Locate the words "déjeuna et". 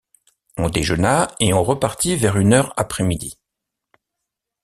0.71-1.53